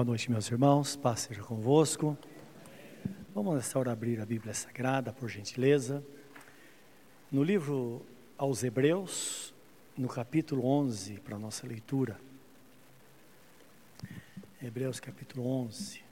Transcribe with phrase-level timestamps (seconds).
[0.00, 0.96] Boa noite, meus irmãos.
[0.96, 2.16] Paz seja convosco.
[3.34, 6.02] Vamos nessa hora abrir a Bíblia Sagrada, por gentileza.
[7.30, 8.00] No livro
[8.38, 9.52] aos Hebreus,
[9.98, 12.18] no capítulo 11, para a nossa leitura.
[14.62, 16.02] Hebreus capítulo 11.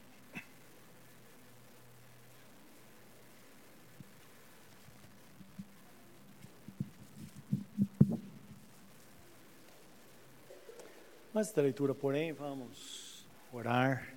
[11.34, 13.07] Antes da leitura, porém, vamos
[13.52, 14.14] orar,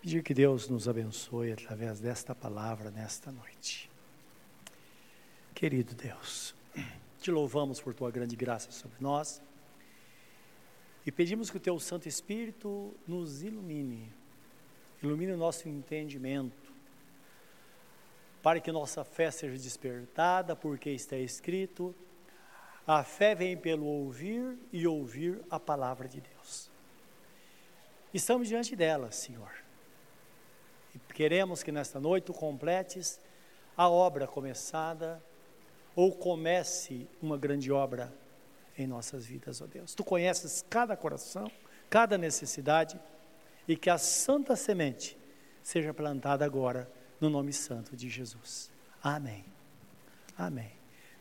[0.00, 3.90] pedir que Deus nos abençoe através desta palavra nesta noite.
[5.54, 6.54] Querido Deus,
[7.20, 9.42] te louvamos por tua grande graça sobre nós
[11.06, 14.12] e pedimos que o teu Santo Espírito nos ilumine,
[15.02, 16.72] ilumine o nosso entendimento,
[18.42, 21.94] para que nossa fé seja despertada, porque está escrito
[22.86, 26.70] a fé vem pelo ouvir e ouvir a palavra de Deus.
[28.12, 29.50] Estamos diante dela, Senhor.
[30.94, 33.20] E queremos que nesta noite tu completes
[33.76, 35.22] a obra começada
[35.94, 38.12] ou comece uma grande obra
[38.78, 39.94] em nossas vidas, ó Deus.
[39.94, 41.50] Tu conheces cada coração,
[41.88, 42.98] cada necessidade
[43.66, 45.18] e que a santa semente
[45.62, 48.70] seja plantada agora no nome santo de Jesus.
[49.02, 49.44] Amém.
[50.36, 50.72] Amém.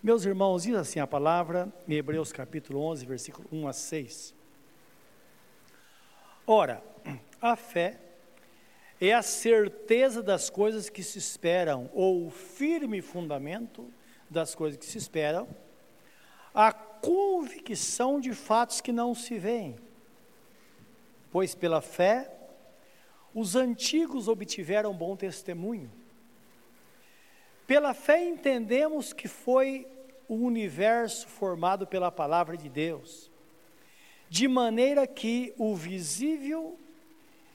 [0.04, 4.36] Meus irmãos, diz assim a palavra em Hebreus capítulo 11, versículo 1 a 6.
[6.48, 6.84] Ora,
[7.42, 8.00] a fé
[9.02, 13.92] é a certeza das coisas que se esperam, ou o firme fundamento
[14.30, 15.48] das coisas que se esperam,
[16.54, 19.76] a convicção de fatos que não se veem.
[21.32, 22.32] Pois pela fé,
[23.34, 25.92] os antigos obtiveram bom testemunho.
[27.68, 29.88] Pela fé entendemos que foi
[30.28, 33.30] o universo formado pela palavra de Deus,
[34.36, 36.78] de maneira que o visível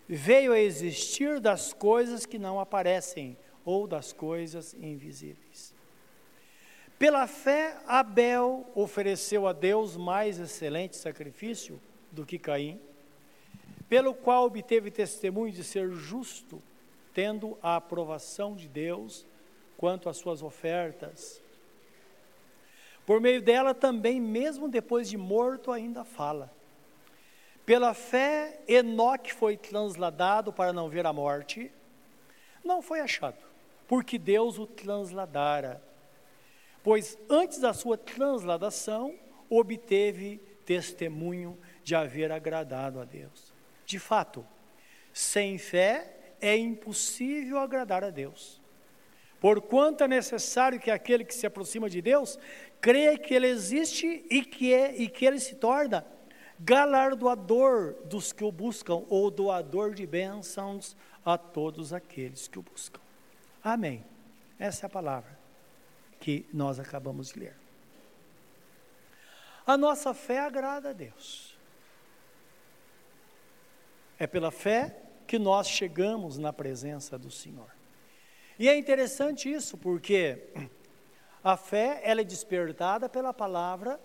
[0.08, 3.36] veio a existir das coisas que não aparecem
[3.66, 5.74] ou das coisas invisíveis.
[6.98, 11.78] Pela fé, Abel ofereceu a Deus mais excelente sacrifício
[12.10, 12.80] do que Caim,
[13.86, 16.62] pelo qual obteve testemunho de ser justo,
[17.12, 19.26] tendo a aprovação de Deus
[19.76, 21.42] quanto às suas ofertas.
[23.04, 26.58] Por meio dela também, mesmo depois de morto, ainda fala.
[27.70, 31.70] Pela fé, Enoque foi transladado para não ver a morte.
[32.64, 33.38] Não foi achado,
[33.86, 35.80] porque Deus o transladara.
[36.82, 39.14] Pois antes da sua transladação,
[39.48, 43.52] obteve testemunho de haver agradado a Deus.
[43.86, 44.44] De fato,
[45.12, 48.60] sem fé é impossível agradar a Deus.
[49.38, 52.36] Porquanto é necessário que aquele que se aproxima de Deus
[52.80, 56.04] creia que Ele existe e que, é, e que Ele se torna
[56.60, 63.00] galardoador dos que o buscam, ou doador de bênçãos a todos aqueles que o buscam.
[63.64, 64.04] Amém.
[64.58, 65.38] Essa é a palavra
[66.18, 67.56] que nós acabamos de ler.
[69.66, 71.56] A nossa fé agrada a Deus.
[74.18, 77.70] É pela fé que nós chegamos na presença do Senhor.
[78.58, 80.50] E é interessante isso, porque
[81.42, 83.98] a fé, ela é despertada pela palavra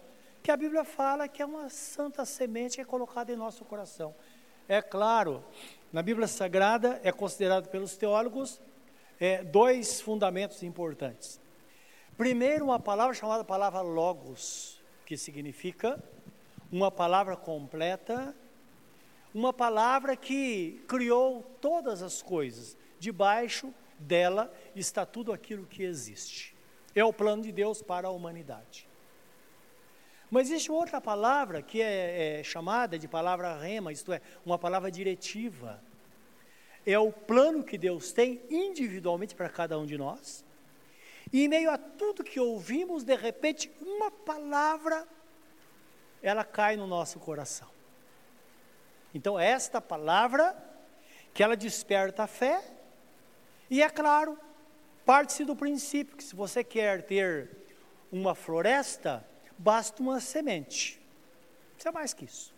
[0.46, 4.14] que a Bíblia fala que é uma santa semente que é colocada em nosso coração.
[4.70, 5.44] É claro,
[5.92, 8.62] na Bíblia Sagrada é considerado pelos teólogos
[9.20, 11.42] é, dois fundamentos importantes.
[12.16, 16.00] Primeiro, uma palavra chamada palavra logos, que significa
[16.72, 18.36] uma palavra completa,
[19.34, 22.78] uma palavra que criou todas as coisas.
[23.00, 26.56] Debaixo dela está tudo aquilo que existe.
[26.94, 28.84] É o plano de Deus para a humanidade.
[30.35, 34.91] Mas existe outra palavra que é, é chamada de palavra rema, isto é, uma palavra
[34.91, 35.81] diretiva.
[36.85, 40.44] É o plano que Deus tem individualmente para cada um de nós.
[41.31, 45.07] E em meio a tudo que ouvimos, de repente, uma palavra,
[46.22, 47.69] ela cai no nosso coração.
[49.13, 50.53] Então, esta palavra,
[51.34, 52.61] que ela desperta a fé,
[53.70, 54.38] e é claro,
[55.05, 57.47] Parte-se do princípio que se você quer ter
[58.11, 59.23] uma floresta,
[59.57, 60.99] basta uma semente.
[61.69, 62.53] Não precisa mais que isso.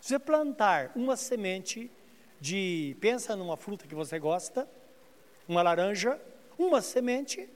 [0.00, 1.90] Se você plantar uma semente
[2.40, 4.68] de, pensa numa fruta que você gosta,
[5.48, 6.20] uma laranja,
[6.58, 7.48] uma semente,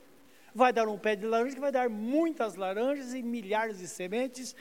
[0.54, 4.54] vai dar um pé de laranja que vai dar muitas laranjas e milhares de sementes.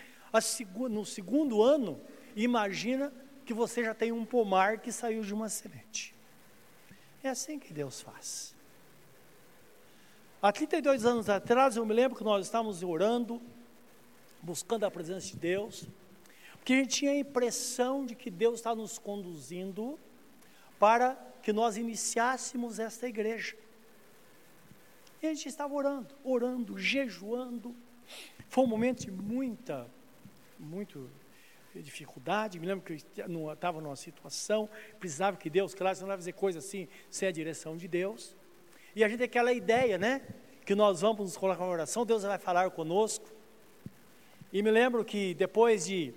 [0.89, 1.99] no segundo ano,
[2.35, 3.13] imagina
[3.45, 6.13] que você já tem um pomar que saiu de uma semente.
[7.23, 8.55] É assim que Deus faz.
[10.41, 13.41] Há 32 anos atrás, eu me lembro que nós estávamos orando,
[14.47, 15.89] buscando a presença de Deus,
[16.63, 19.99] que a gente tinha a impressão de que Deus está nos conduzindo
[20.79, 23.57] para que nós iniciássemos esta igreja.
[25.21, 27.75] E a gente estava orando, orando, jejuando.
[28.47, 29.85] Foi um momento de muita,
[30.57, 31.09] muito
[31.75, 32.57] dificuldade.
[32.57, 36.59] Me lembro que eu estava numa situação, precisava que Deus, claro, não vai fazer coisa
[36.59, 38.33] assim sem a direção de Deus.
[38.95, 40.21] E a gente tem aquela ideia, né?
[40.65, 43.36] Que nós vamos nos colocar em oração, Deus vai falar conosco.
[44.51, 46.13] E me lembro que depois de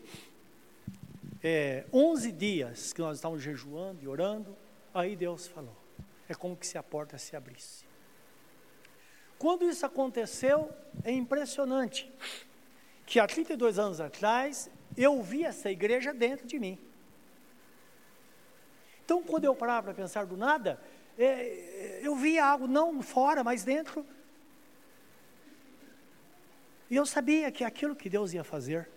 [1.42, 4.56] é, 11 dias que nós estávamos jejuando e orando,
[4.94, 5.76] aí Deus falou.
[6.28, 7.84] É como se a porta se abrisse.
[9.38, 10.70] Quando isso aconteceu,
[11.02, 12.12] é impressionante
[13.06, 16.78] que há 32 anos atrás eu vi essa igreja dentro de mim.
[19.04, 20.80] Então, quando eu parava para pensar do nada,
[21.18, 24.06] é, eu via algo não fora, mas dentro.
[26.90, 28.90] E eu sabia que aquilo que Deus ia fazer.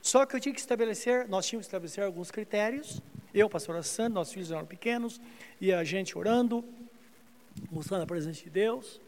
[0.00, 3.02] Só que eu tinha que estabelecer, nós tínhamos que estabelecer alguns critérios.
[3.34, 5.20] Eu, pastor Sandra, nossos filhos eram pequenos,
[5.60, 6.64] e a gente orando,
[7.68, 9.00] mostrando a presença de Deus.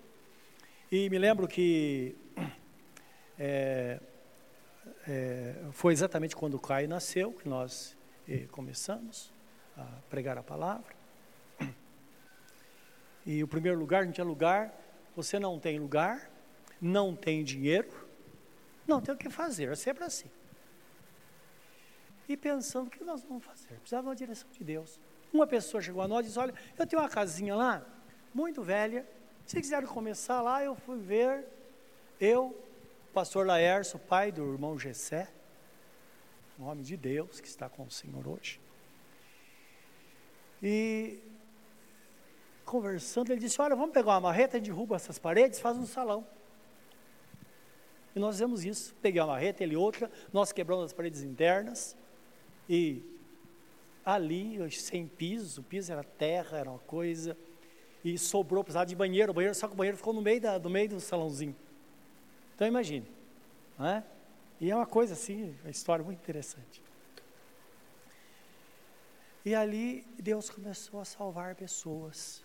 [0.90, 2.16] E me lembro que
[3.38, 4.00] é,
[5.06, 7.96] é, foi exatamente quando o Caio nasceu que nós
[8.28, 9.32] eh, começamos
[9.76, 10.96] a pregar a palavra.
[13.24, 14.72] E o primeiro lugar, não tinha lugar,
[15.14, 16.30] você não tem lugar,
[16.80, 17.88] não tem dinheiro,
[18.86, 20.28] não tem o que fazer, é sempre assim
[22.28, 23.74] e pensando o que nós vamos fazer.
[23.76, 25.00] Precisava de uma direção de Deus.
[25.32, 27.84] Uma pessoa chegou a nós e disse: Olha, eu tenho uma casinha lá,
[28.34, 29.08] muito velha.
[29.46, 31.46] Se quiserem começar lá, eu fui ver.
[32.20, 32.46] Eu,
[33.08, 35.28] o pastor Laércio, pai do irmão Gessé,
[36.58, 38.60] homem de Deus que está com o Senhor hoje.
[40.62, 41.20] E
[42.64, 46.26] conversando, ele disse: Olha, vamos pegar uma marreta, derruba essas paredes, faz um salão.
[48.18, 48.96] E nós fizemos isso.
[49.00, 51.96] Peguei uma marreta, ele outra, nós quebramos as paredes internas.
[52.68, 53.00] E
[54.04, 57.36] ali, sem piso, o piso era terra, era uma coisa,
[58.04, 60.68] e sobrou, precisava de banheiro, banheiro, só que o banheiro ficou no meio, da, no
[60.68, 61.54] meio do salãozinho.
[62.56, 63.08] Então imagine,
[63.78, 64.04] não é?
[64.60, 66.82] E é uma coisa assim, uma história muito interessante.
[69.44, 72.42] E ali Deus começou a salvar pessoas.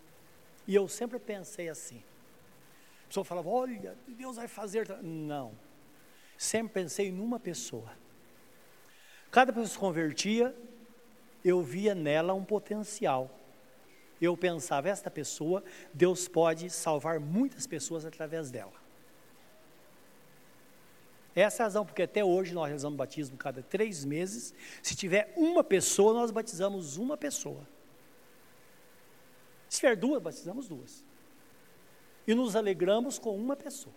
[0.68, 2.04] E eu sempre pensei assim.
[3.14, 4.90] Pessoa falava, olha, Deus vai fazer.
[5.04, 5.54] Não.
[6.36, 7.92] Sempre pensei numa pessoa.
[9.30, 10.56] Cada pessoa se convertia,
[11.46, 13.30] eu via nela um potencial.
[14.20, 15.64] Eu pensava, esta pessoa,
[15.94, 18.74] Deus pode salvar muitas pessoas através dela.
[21.36, 24.56] Essa é a razão, porque até hoje nós realizamos batismo cada três meses.
[24.82, 27.62] Se tiver uma pessoa, nós batizamos uma pessoa.
[29.70, 31.13] Se tiver duas, batizamos duas.
[32.28, 33.96] E nos alegramos com uma pessoa.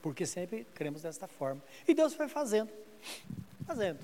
[0.00, 1.62] Porque sempre cremos desta forma.
[1.86, 2.70] E Deus foi fazendo
[3.62, 3.98] fazendo.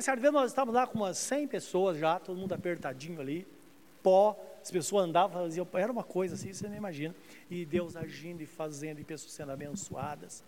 [0.00, 3.46] Certa vez nós estávamos lá com umas 100 pessoas já, todo mundo apertadinho ali,
[4.02, 7.14] pó, as pessoas andavam, faziam, era uma coisa assim, você nem imagina.
[7.50, 10.44] E Deus agindo e fazendo, e pessoas sendo abençoadas.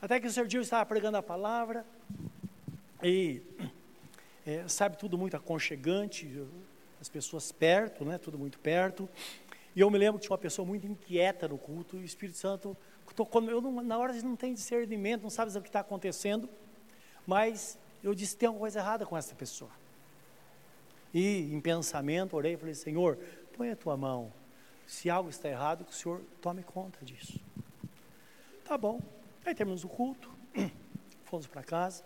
[0.00, 1.86] Até que o Senhor Dio estava pregando a palavra,
[3.02, 3.40] e
[4.46, 6.30] é, sabe, tudo muito aconchegante,
[7.00, 9.08] as pessoas perto, né, tudo muito perto.
[9.78, 12.36] E eu me lembro que tinha uma pessoa muito inquieta no culto, e o Espírito
[12.36, 12.76] Santo
[13.48, 16.48] eu não, na hora gente não tem discernimento, não sabe o que está acontecendo.
[17.24, 19.70] Mas eu disse: tem alguma coisa errada com essa pessoa.
[21.14, 23.18] E em pensamento orei e falei: Senhor,
[23.56, 24.32] põe a tua mão.
[24.84, 27.38] Se algo está errado, que o Senhor tome conta disso.
[28.64, 29.00] Tá bom.
[29.46, 30.28] Aí terminamos o culto,
[31.22, 32.02] fomos para casa.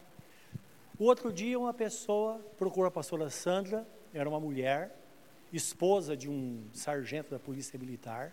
[0.98, 4.94] O outro dia, uma pessoa procurou a pastora Sandra, era uma mulher,
[5.52, 8.32] esposa de um sargento da Polícia Militar.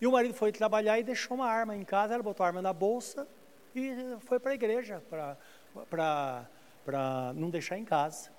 [0.00, 2.14] E o marido foi trabalhar e deixou uma arma em casa.
[2.14, 3.26] Ela botou a arma na bolsa
[3.74, 3.90] e
[4.20, 5.02] foi para a igreja
[5.90, 8.30] para não deixar em casa.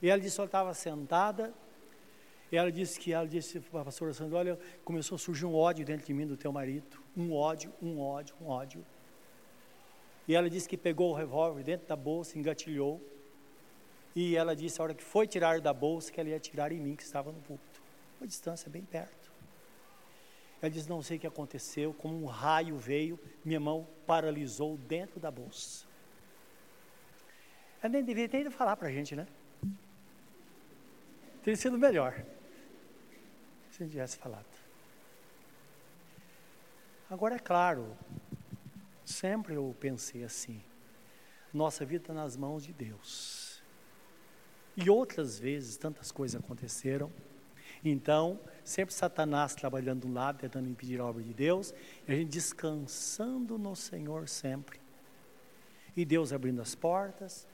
[0.00, 1.52] E ela disse que ela estava sentada,
[2.52, 5.54] e ela disse que ela disse para a pastora Sandra, olha, começou a surgir um
[5.54, 8.86] ódio dentro de mim do teu marido, um ódio, um ódio, um ódio.
[10.28, 13.00] E ela disse que pegou o revólver dentro da bolsa, engatilhou,
[14.16, 16.80] e ela disse a hora que foi tirar da bolsa que ela ia tirar em
[16.80, 17.82] mim que estava no púlpito,
[18.18, 19.30] uma distância bem perto.
[20.62, 25.20] Ela disse, não sei o que aconteceu, como um raio veio, minha mão paralisou dentro
[25.20, 25.84] da bolsa.
[27.82, 29.26] Ela nem deveria ter ido falar para a gente, né?
[31.42, 32.24] Teria sido melhor
[33.70, 34.46] se não tivesse falado.
[37.10, 37.94] Agora, é claro,
[39.04, 40.60] sempre eu pensei assim:
[41.52, 43.45] nossa vida está nas mãos de Deus.
[44.76, 47.10] E outras vezes, tantas coisas aconteceram.
[47.84, 51.72] Então, sempre Satanás trabalhando de um lado, tentando impedir a obra de Deus,
[52.06, 54.80] e a gente descansando no Senhor sempre
[55.96, 57.46] e Deus abrindo as portas.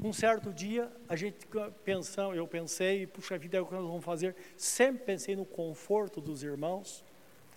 [0.00, 1.48] Um certo dia, a gente
[1.84, 4.36] pensou, eu pensei, puxa vida, é o que nós vamos fazer.
[4.56, 7.04] Sempre pensei no conforto dos irmãos,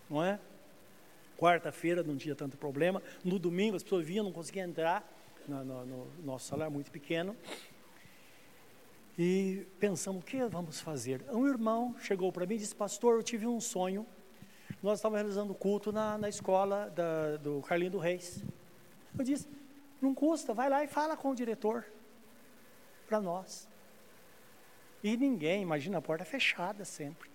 [0.09, 0.39] não é?
[1.37, 3.01] Quarta-feira não tinha tanto problema.
[3.23, 5.07] No domingo as pessoas vinham, não conseguiam entrar.
[5.47, 7.35] No, no, no nosso salário muito pequeno.
[9.17, 11.23] E pensamos, o que vamos fazer?
[11.31, 14.05] Um irmão chegou para mim e disse, pastor, eu tive um sonho.
[14.81, 18.43] Nós estávamos realizando culto na, na escola da, do Carlinho do Reis.
[19.17, 19.47] Eu disse,
[20.01, 21.85] não custa, vai lá e fala com o diretor
[23.07, 23.67] para nós.
[25.03, 27.29] E ninguém, imagina a porta fechada sempre.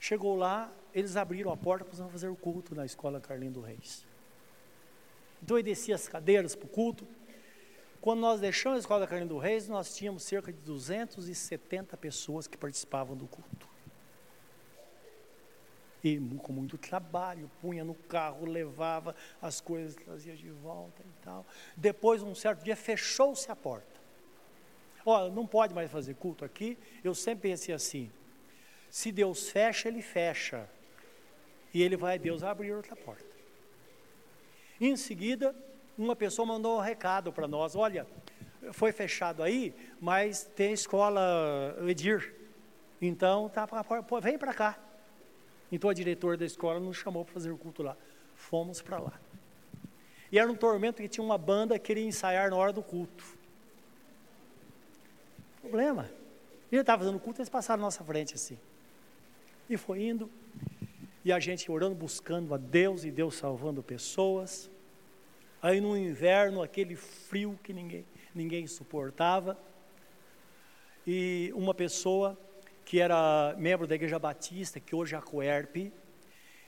[0.00, 4.04] Chegou lá, eles abriram a porta para fazer o culto na escola Carlinho do Reis.
[5.42, 7.06] Então eu desci as cadeiras para o culto.
[8.02, 12.56] Quando nós deixamos a escola Carlinho do Reis, nós tínhamos cerca de 270 pessoas que
[12.58, 13.68] participavam do culto.
[16.02, 21.46] E com muito trabalho, punha no carro, levava as coisas, trazia de volta e tal.
[21.76, 24.00] Depois, um certo dia, fechou-se a porta.
[25.06, 26.76] Olha, não pode mais fazer culto aqui.
[27.04, 28.10] Eu sempre pensei assim:
[28.90, 30.68] se Deus fecha, Ele fecha.
[31.72, 33.24] E Ele vai, Deus abrir outra porta.
[34.80, 35.54] Em seguida,
[35.96, 38.06] uma pessoa mandou um recado para nós: olha,
[38.72, 42.34] foi fechado aí, mas tem escola Edir.
[43.00, 43.66] Então, tá,
[44.20, 44.78] vem para cá.
[45.70, 47.96] Então, a diretora da escola nos chamou para fazer o culto lá.
[48.34, 49.20] Fomos para lá.
[50.30, 53.42] E era um tormento que tinha uma banda que queria ensaiar na hora do culto
[55.62, 56.10] problema.
[56.70, 58.58] Ele estava fazendo culto, eles passaram na nossa frente assim.
[59.70, 60.28] E foi indo,
[61.24, 64.70] e a gente orando, buscando a Deus, e Deus salvando pessoas.
[65.62, 68.04] Aí no inverno, aquele frio que ninguém,
[68.34, 69.56] ninguém suportava.
[71.06, 72.36] E uma pessoa
[72.84, 75.92] que era membro da igreja batista, que hoje é a Coerpe,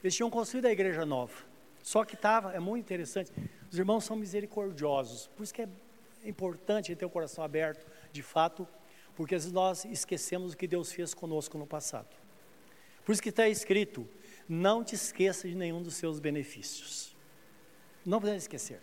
[0.03, 1.35] eles tinham construído a igreja nova.
[1.83, 3.33] Só que estava, é muito interessante,
[3.71, 5.69] os irmãos são misericordiosos, por isso que é
[6.25, 8.67] importante ter o coração aberto, de fato,
[9.17, 12.17] porque às vezes nós esquecemos o que Deus fez conosco no passado.
[13.05, 14.09] Por isso que está escrito:
[14.49, 17.14] não te esqueça de nenhum dos seus benefícios.
[18.05, 18.81] Não podemos esquecer.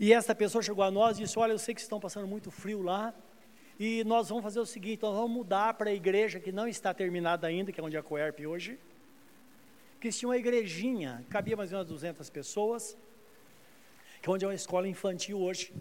[0.00, 2.50] E essa pessoa chegou a nós e disse: Olha, eu sei que estão passando muito
[2.50, 3.14] frio lá,
[3.78, 6.92] e nós vamos fazer o seguinte: nós vamos mudar para a igreja que não está
[6.92, 8.78] terminada ainda, que é onde é a Coerp hoje.
[10.00, 12.96] Que tinha uma igrejinha, cabia mais ou menos 200 pessoas,
[14.22, 15.72] que é onde é uma escola infantil hoje.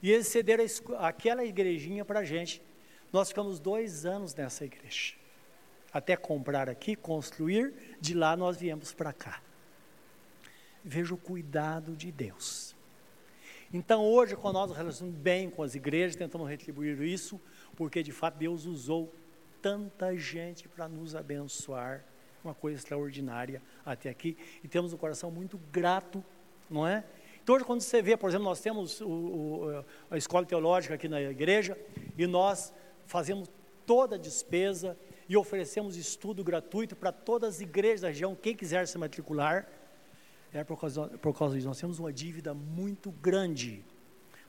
[0.00, 0.64] E eles cederam
[0.98, 2.62] aquela igrejinha para a gente.
[3.12, 5.14] Nós ficamos dois anos nessa igreja.
[5.92, 9.42] Até comprar aqui, construir, de lá nós viemos para cá.
[10.90, 12.74] Veja o cuidado de Deus.
[13.70, 17.38] Então hoje, quando nós nos relacionamos bem com as igrejas, tentamos retribuir isso,
[17.76, 19.14] porque de fato Deus usou
[19.60, 22.02] tanta gente para nos abençoar,
[22.42, 26.24] uma coisa extraordinária até aqui, e temos um coração muito grato,
[26.70, 27.04] não é?
[27.42, 31.06] Então, hoje, quando você vê, por exemplo, nós temos o, o, a escola teológica aqui
[31.06, 31.76] na igreja
[32.16, 32.72] e nós
[33.04, 33.50] fazemos
[33.84, 34.96] toda a despesa
[35.28, 39.68] e oferecemos estudo gratuito para todas as igrejas da região, quem quiser se matricular.
[40.52, 43.84] É por causa, por causa disso, nós temos uma dívida muito grande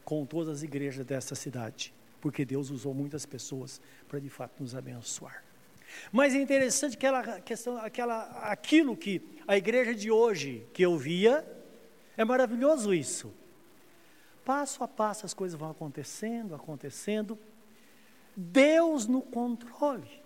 [0.03, 4.73] com todas as igrejas dessa cidade, porque Deus usou muitas pessoas para de fato nos
[4.73, 5.43] abençoar.
[6.11, 11.45] Mas é interessante aquela questão, aquela, aquilo que a igreja de hoje que eu via,
[12.15, 13.33] é maravilhoso isso.
[14.45, 17.37] Passo a passo as coisas vão acontecendo, acontecendo.
[18.35, 20.21] Deus no controle.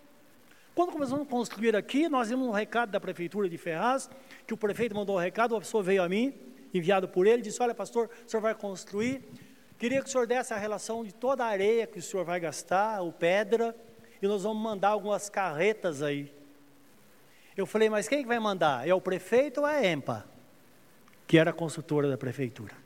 [0.76, 4.10] Quando começamos a construir aqui, nós vimos um recado da prefeitura de Ferraz,
[4.48, 6.34] que o prefeito mandou um recado, uma pessoa veio a mim,
[6.74, 9.22] enviado por ele, disse: Olha, pastor, o senhor vai construir.
[9.78, 12.40] Queria que o senhor desse a relação de toda a areia que o senhor vai
[12.40, 13.76] gastar, o pedra,
[14.22, 16.34] e nós vamos mandar algumas carretas aí.
[17.56, 18.88] Eu falei, mas quem que vai mandar?
[18.88, 20.34] É o prefeito ou é a EMPA?
[21.28, 22.83] que era consultora da prefeitura.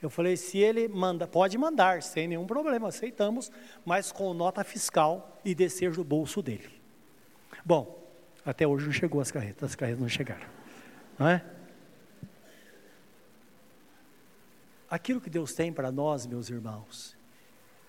[0.00, 3.50] Eu falei, se ele manda, pode mandar, sem nenhum problema, aceitamos,
[3.84, 6.70] mas com nota fiscal e descer do bolso dele.
[7.64, 8.06] Bom,
[8.44, 10.46] até hoje não chegou as carretas, as carretas não chegaram.
[11.18, 11.44] Não é?
[14.88, 17.16] Aquilo que Deus tem para nós, meus irmãos,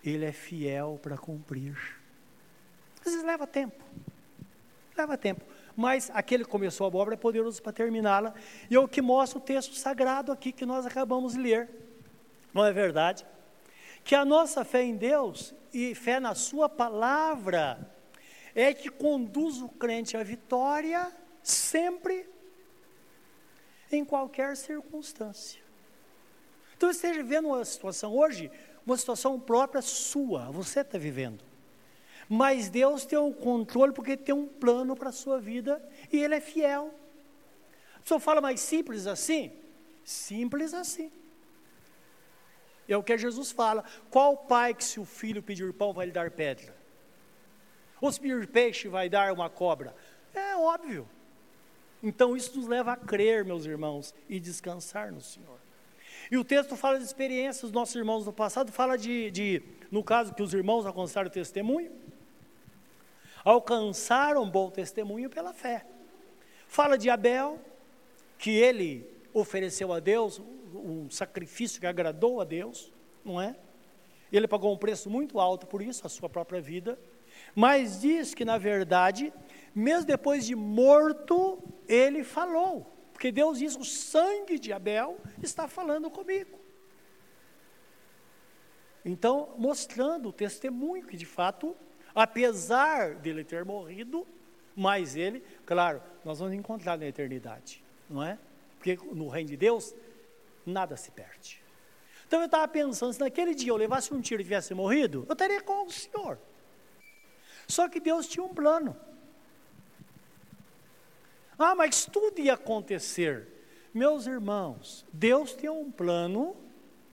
[0.03, 1.77] Ele é fiel para cumprir.
[3.05, 3.83] Às vezes leva tempo.
[4.97, 5.45] Leva tempo
[5.79, 8.33] mas aquele que começou a obra é poderoso para terminá-la.
[8.69, 11.69] E é o que mostra o texto sagrado aqui que nós acabamos de ler.
[12.53, 13.25] Não é verdade?
[14.03, 17.89] Que a nossa fé em Deus e fé na Sua palavra
[18.55, 21.11] é que conduz o crente à vitória
[21.43, 22.27] sempre,
[23.91, 25.61] em qualquer circunstância.
[26.75, 28.51] Então esteja vivendo uma situação hoje,
[28.85, 31.43] uma situação própria sua, você está vivendo.
[32.27, 36.35] Mas Deus tem o controle porque tem um plano para a sua vida e Ele
[36.35, 36.93] é fiel.
[37.95, 39.51] A pessoa fala mais simples assim?
[40.03, 41.11] Simples assim.
[42.89, 43.83] É o que Jesus fala.
[44.09, 46.75] Qual pai que se o filho pedir pão vai lhe dar pedra?
[48.01, 49.95] Ou se pedir peixe vai dar uma cobra?
[50.33, 51.07] É óbvio.
[52.01, 55.59] Então isso nos leva a crer, meus irmãos, e descansar no Senhor.
[56.31, 60.03] E o texto fala de experiências dos nossos irmãos do passado, fala de, de no
[60.03, 61.91] caso que os irmãos alcançaram o testemunho,
[63.43, 65.85] alcançaram bom testemunho pela fé.
[66.67, 67.59] Fala de Abel,
[68.37, 70.41] que ele ofereceu a Deus
[70.73, 72.91] um sacrifício que agradou a Deus,
[73.23, 73.55] não é?
[74.31, 76.99] Ele pagou um preço muito alto por isso, a sua própria vida.
[77.55, 79.33] Mas diz que, na verdade,
[79.73, 82.95] mesmo depois de morto, ele falou.
[83.11, 86.59] Porque Deus diz: o sangue de Abel está falando comigo.
[89.03, 91.75] Então, mostrando o testemunho que, de fato,
[92.13, 94.27] apesar dele ter morrido,
[94.75, 98.37] mas ele, claro, nós vamos encontrar na eternidade, não é?
[98.77, 99.93] Porque no reino de Deus,
[100.65, 101.63] nada se perde.
[102.27, 105.33] Então eu estava pensando, se naquele dia eu levasse um tiro e tivesse morrido, eu
[105.33, 106.39] estaria com o Senhor.
[107.67, 108.95] Só que Deus tinha um plano.
[111.57, 113.47] Ah, mas tudo ia acontecer.
[113.93, 116.55] Meus irmãos, Deus tem um plano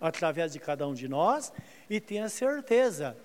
[0.01, 1.53] através de cada um de nós
[1.89, 3.17] e tenha certeza,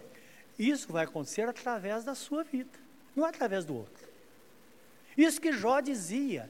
[0.57, 2.79] isso vai acontecer através da sua vida,
[3.15, 4.09] não é através do outro.
[5.17, 6.49] Isso que Jó dizia.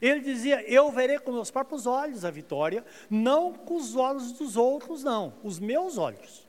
[0.00, 4.56] Ele dizia: Eu verei com meus próprios olhos a vitória, não com os olhos dos
[4.56, 6.46] outros, não, os meus olhos.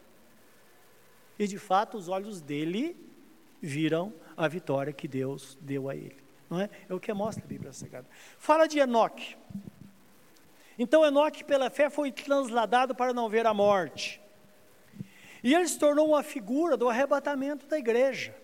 [1.38, 2.96] E de fato, os olhos dele
[3.62, 6.18] viram a vitória que Deus deu a ele.
[6.50, 6.70] Não é?
[6.88, 8.08] é o que mostra a Bíblia Sagrada.
[8.38, 9.36] Fala de Enoque.
[10.78, 14.22] Então Enoque, pela fé, foi transladado para não ver a morte.
[15.44, 18.36] E ele se tornou uma figura do arrebatamento da igreja.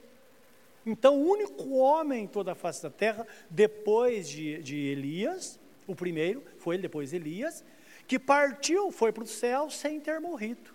[0.86, 5.96] Então, o único homem em toda a face da terra, depois de, de Elias, o
[5.96, 7.64] primeiro, foi ele, depois Elias,
[8.08, 10.74] que partiu, foi para o céu sem ter morrido.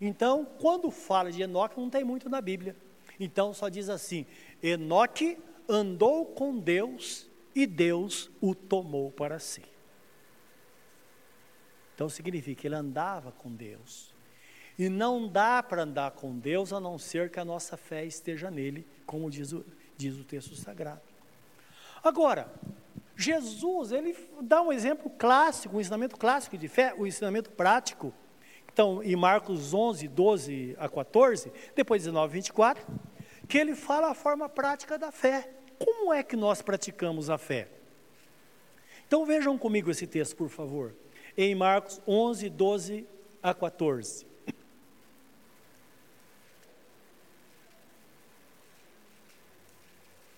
[0.00, 2.76] Então, quando fala de Enoque, não tem muito na Bíblia.
[3.18, 4.26] Então, só diz assim:
[4.62, 5.38] Enoque
[5.68, 9.62] andou com Deus e Deus o tomou para si.
[11.98, 14.07] Então significa que ele andava com Deus.
[14.78, 18.50] E não dá para andar com Deus a não ser que a nossa fé esteja
[18.50, 19.64] nele, como diz o,
[19.96, 21.00] diz o texto sagrado.
[22.02, 22.52] Agora,
[23.16, 28.14] Jesus, ele dá um exemplo clássico, um ensinamento clássico de fé, o um ensinamento prático.
[28.72, 32.86] Então, em Marcos 11, 12 a 14, depois 19, 24,
[33.48, 35.50] que ele fala a forma prática da fé.
[35.78, 37.68] Como é que nós praticamos a fé?
[39.06, 40.94] Então vejam comigo esse texto, por favor
[41.38, 43.06] em Marcos 11, 12
[43.40, 44.26] a 14.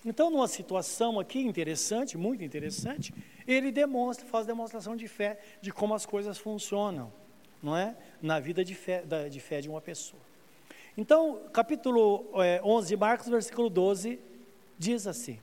[0.03, 3.13] Então, numa situação aqui interessante, muito interessante,
[3.47, 7.13] ele demonstra, faz demonstração de fé de como as coisas funcionam,
[7.61, 7.95] não é?
[8.21, 10.21] Na vida de fé, da, de, fé de uma pessoa.
[10.97, 14.19] Então, capítulo é, 11 de Marcos, versículo 12,
[14.77, 15.39] diz assim: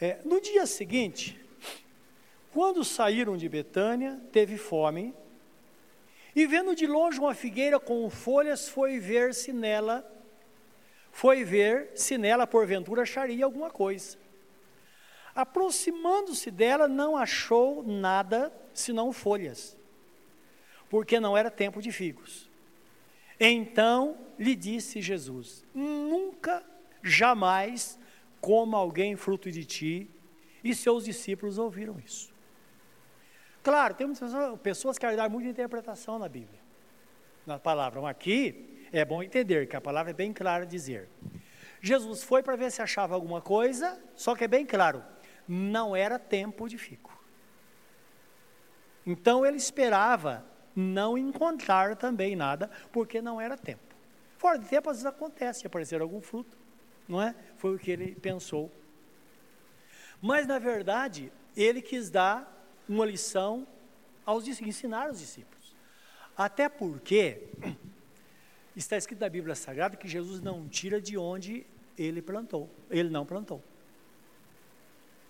[0.00, 1.38] é, No dia seguinte,
[2.50, 5.14] quando saíram de Betânia, teve fome,
[6.34, 10.02] e vendo de longe uma figueira com folhas, foi ver se nela,
[11.16, 14.18] foi ver se nela porventura acharia alguma coisa.
[15.34, 19.78] Aproximando-se dela, não achou nada senão folhas,
[20.90, 22.50] porque não era tempo de figos.
[23.40, 26.62] Então lhe disse Jesus: Nunca,
[27.02, 27.98] jamais
[28.38, 30.10] coma alguém fruto de ti.
[30.62, 32.30] E seus discípulos ouviram isso.
[33.62, 36.60] Claro, tem muitas pessoas que querem dar muita interpretação na Bíblia,
[37.46, 38.02] na palavra.
[38.02, 41.08] Mas aqui é bom entender que a palavra é bem clara dizer.
[41.80, 45.04] Jesus foi para ver se achava alguma coisa, só que é bem claro,
[45.46, 47.16] não era tempo de fico.
[49.04, 50.44] Então ele esperava
[50.74, 53.94] não encontrar também nada, porque não era tempo.
[54.36, 56.58] Fora de tempo, às vezes acontece, aparecer algum fruto,
[57.08, 57.34] não é?
[57.56, 58.70] Foi o que ele pensou.
[60.20, 62.52] Mas, na verdade, ele quis dar
[62.88, 63.66] uma lição
[64.24, 65.74] aos ensinar os discípulos.
[66.36, 67.48] Até porque
[68.78, 73.24] está escrito na Bíblia Sagrada que Jesus não tira de onde ele plantou, ele não
[73.24, 73.62] plantou.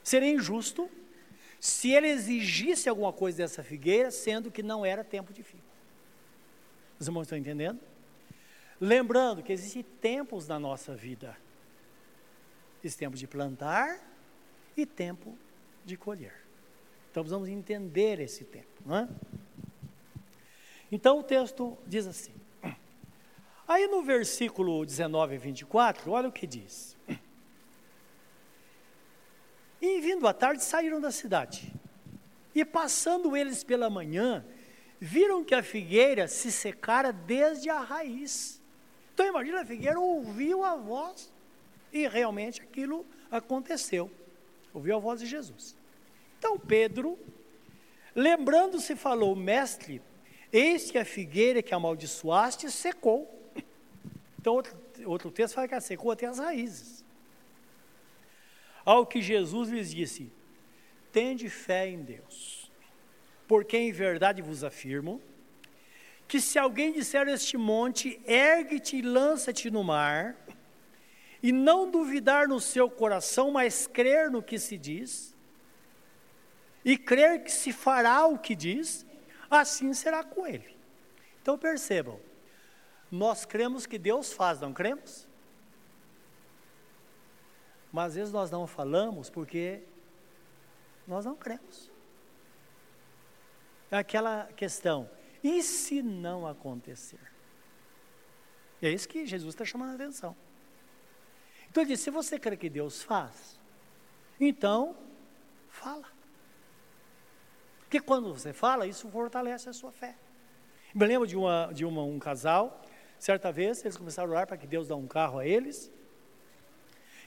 [0.03, 0.91] Seria injusto
[1.61, 5.63] se ele exigisse alguma coisa dessa figueira, sendo que não era tempo de figo.
[6.99, 7.81] Os irmãos estão entendendo?
[8.81, 11.37] Lembrando que existem tempos na nossa vida.
[12.83, 14.01] Existe tempo de plantar
[14.77, 15.37] e tempo
[15.85, 16.35] de colher.
[17.11, 18.83] Então precisamos entender esse tempo.
[18.85, 19.09] Não é?
[20.91, 22.35] Então o texto diz assim.
[23.69, 26.97] Aí no versículo 19 e 24, olha o que diz.
[29.83, 31.73] E vindo à tarde saíram da cidade.
[32.55, 34.45] E passando eles pela manhã,
[34.99, 38.63] viram que a figueira se secara desde a raiz.
[39.13, 41.33] Então imagina a figueira ouviu a voz
[41.93, 44.11] e realmente aquilo aconteceu.
[44.73, 45.77] Ouviu a voz de Jesus.
[46.39, 47.19] Então Pedro,
[48.15, 50.01] lembrando-se, falou: Mestre,
[50.53, 53.36] eis que a figueira que amaldiçoaste secou.
[54.47, 57.05] Então outro, outro texto fala que ela secou até as raízes.
[58.85, 60.31] Ao que Jesus lhes disse:
[61.11, 62.71] Tende fé em Deus,
[63.49, 65.21] porque em verdade vos afirmo
[66.29, 70.37] que se alguém disser a este monte, ergue-te e lança-te no mar,
[71.43, 75.35] e não duvidar no seu coração, mas crer no que se diz,
[76.85, 79.05] e crer que se fará o que diz,
[79.51, 80.77] assim será com ele.
[81.43, 82.21] Então percebam,
[83.11, 85.29] nós cremos que Deus faz, não cremos?
[87.93, 89.83] Mas às vezes nós não falamos porque
[91.07, 91.91] nós não cremos.
[93.91, 95.09] É aquela questão,
[95.43, 97.21] e se não acontecer?
[98.83, 100.37] é isso que Jesus está chamando a atenção.
[101.71, 103.61] Então ele diz: se você crê que Deus faz,
[104.39, 104.97] então
[105.69, 106.07] fala.
[107.81, 110.17] Porque quando você fala, isso fortalece a sua fé.
[110.95, 112.83] Me lembro de, uma, de uma, um casal,
[113.19, 115.91] certa vez, eles começaram a orar para que Deus dê um carro a eles.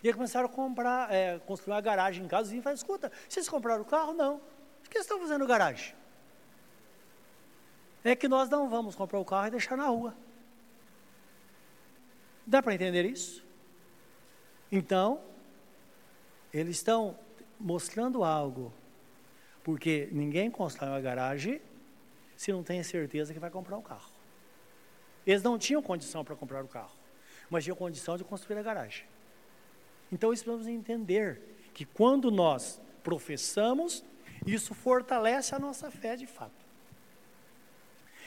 [0.01, 2.55] E eles começaram a comprar, é, construir uma garagem em casa.
[2.55, 4.13] E falaram, escuta, vocês compraram o carro?
[4.13, 4.35] Não.
[4.35, 5.93] O que vocês estão fazendo garagem?
[8.03, 10.15] É que nós não vamos comprar o carro e deixar na rua.
[12.45, 13.45] Dá para entender isso?
[14.71, 15.21] Então,
[16.53, 17.17] eles estão
[17.59, 18.73] mostrando algo
[19.63, 21.61] porque ninguém constrói uma garagem
[22.35, 24.18] se não tem certeza que vai comprar um carro.
[25.29, 26.91] Eles não tinham condição para comprar o carro,
[27.51, 29.05] mas tinham condição de construir a garagem.
[30.11, 34.03] Então, isso precisamos entender que quando nós professamos,
[34.47, 36.65] isso fortalece a nossa fé de fato.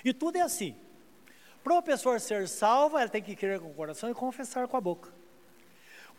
[0.04, 0.76] E tudo é assim.
[1.64, 4.76] Para uma pessoa ser salva, ela tem que crer com o coração e confessar com
[4.76, 5.10] a boca.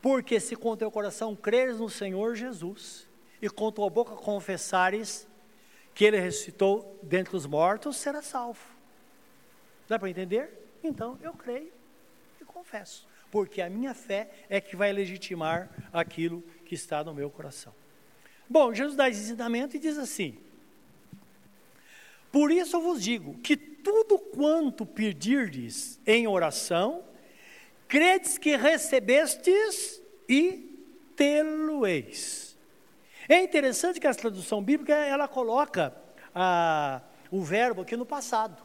[0.01, 3.07] Porque se com o teu coração creres no Senhor Jesus
[3.41, 5.25] e com tua boca confessares
[5.93, 8.59] que ele ressuscitou dentre os mortos, será salvo.
[9.87, 10.62] Dá para entender?
[10.83, 11.71] Então eu creio
[12.41, 17.29] e confesso, porque a minha fé é que vai legitimar aquilo que está no meu
[17.29, 17.73] coração.
[18.49, 20.37] Bom, Jesus dá esse ensinamento e diz assim:
[22.31, 27.03] Por isso eu vos digo que tudo quanto pedirdes em oração,
[27.87, 30.73] credes que recebestes e
[31.15, 32.57] tê-lo-eis.
[33.27, 35.93] É interessante que a tradução bíblica ela coloca
[36.33, 38.62] a, o verbo aqui no passado.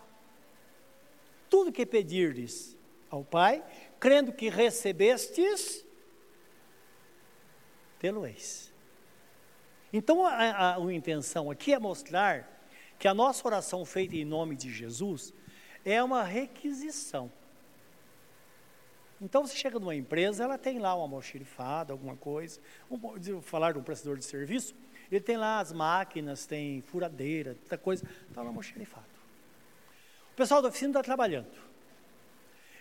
[1.49, 2.77] Tudo que pedirdes
[3.11, 3.65] ao Pai,
[3.99, 5.85] crendo que recebestes,
[7.99, 8.73] tê-lo-eis.
[9.93, 12.59] Então a, a, a intenção aqui é mostrar
[12.99, 15.33] que a nossa oração feita em nome de Jesus
[15.85, 17.31] é uma requisição.
[19.21, 22.61] Então você chega numa empresa, ela tem lá uma almoxerifado, alguma coisa.
[22.91, 24.77] Um, falar de um prestador de serviço,
[25.11, 29.08] ele tem lá as máquinas, tem furadeira, muita coisa, está lá almoxerifado.
[30.39, 31.49] Pessoal da oficina está trabalhando.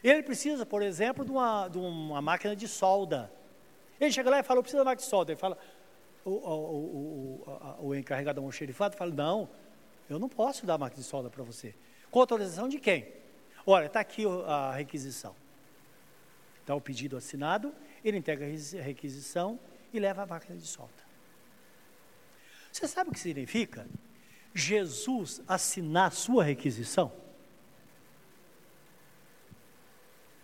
[0.04, 3.34] Ele precisa, por exemplo, de uma, de uma máquina de solda.
[4.00, 5.32] Ele chega lá e fala, eu preciso uma máquina de solda.
[5.32, 5.58] Ele fala,
[6.24, 9.50] o, o, o, o encarregado da almoxerifado fala, não,
[10.08, 11.74] eu não posso dar a máquina de solda para você.
[12.12, 13.12] Com autorização de quem?
[13.66, 15.36] Olha, está aqui a requisição.
[16.62, 17.74] Está o pedido assinado,
[18.06, 19.60] ele entrega a requisição
[19.92, 20.94] e leva a máquina de solda.
[22.72, 23.88] Você sabe o que significa?
[24.54, 27.26] Jesus assinar sua requisição?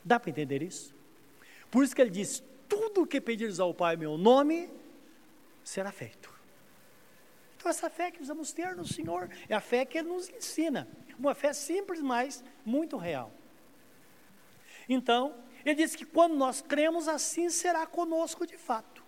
[0.03, 0.93] Dá para entender isso?
[1.71, 4.69] Por isso que ele diz: tudo o que pedires ao Pai em meu nome
[5.63, 6.31] será feito.
[7.55, 10.85] Então, essa fé que precisamos ter no Senhor é a fé que Ele nos ensina.
[11.17, 13.31] Uma fé simples, mas muito real.
[14.89, 19.01] Então, ele diz que quando nós cremos, assim será conosco de fato.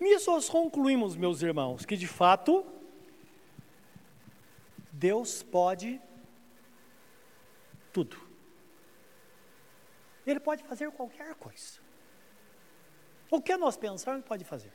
[0.00, 2.64] Nisso nós concluímos, meus irmãos, que de fato
[4.90, 6.00] Deus pode
[7.92, 8.29] tudo.
[10.30, 11.80] Ele pode fazer qualquer coisa.
[13.28, 14.72] O que nós pensarmos, pode fazer.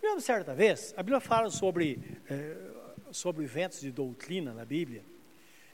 [0.00, 2.56] Mesmo certa vez, a Bíblia fala sobre, é,
[3.10, 5.04] sobre eventos de doutrina na Bíblia.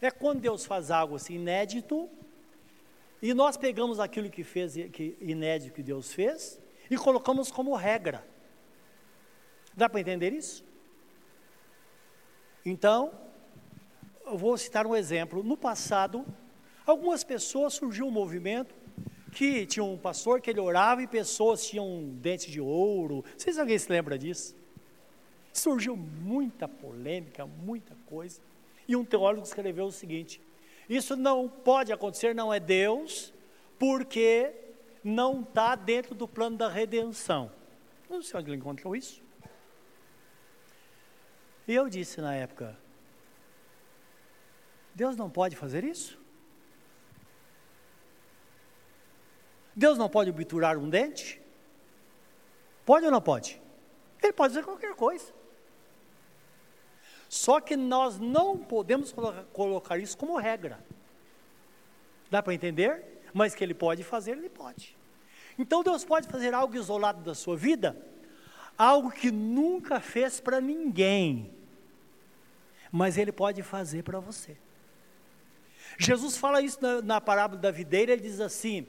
[0.00, 2.08] É quando Deus faz algo assim inédito
[3.20, 8.26] e nós pegamos aquilo que fez, que inédito que Deus fez, e colocamos como regra.
[9.74, 10.64] Dá para entender isso?
[12.64, 13.12] Então,
[14.24, 15.42] eu vou citar um exemplo.
[15.42, 16.26] No passado,
[16.86, 18.74] algumas pessoas surgiu um movimento
[19.36, 23.22] que tinha um pastor que ele orava e pessoas tinham dentes de ouro.
[23.36, 24.56] Se alguém se lembra disso.
[25.52, 28.40] Surgiu muita polêmica, muita coisa.
[28.88, 30.40] E um teólogo escreveu o seguinte:
[30.88, 33.30] isso não pode acontecer, não é Deus,
[33.78, 34.54] porque
[35.04, 37.52] não está dentro do plano da redenção.
[38.08, 39.22] Não sei onde ele encontrou isso.
[41.68, 42.74] E eu disse na época:
[44.94, 46.18] Deus não pode fazer isso?
[49.76, 51.38] Deus não pode obturar um dente?
[52.86, 53.60] Pode ou não pode?
[54.22, 55.34] Ele pode fazer qualquer coisa.
[57.28, 59.14] Só que nós não podemos
[59.52, 60.82] colocar isso como regra.
[62.30, 63.20] Dá para entender?
[63.34, 64.96] Mas que ele pode fazer, ele pode.
[65.58, 67.96] Então Deus pode fazer algo isolado da sua vida,
[68.78, 71.50] algo que nunca fez para ninguém,
[72.90, 74.56] mas ele pode fazer para você.
[75.98, 78.86] Jesus fala isso na, na parábola da videira, ele diz assim: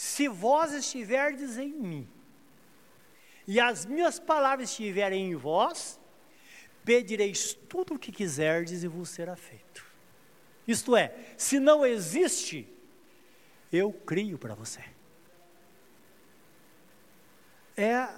[0.00, 2.08] Se vós estiverdes em mim,
[3.46, 6.00] e as minhas palavras estiverem em vós,
[6.82, 9.84] pedireis tudo o que quiserdes e vos será feito.
[10.66, 12.66] Isto é, se não existe,
[13.70, 14.82] eu crio para você.
[17.76, 18.08] É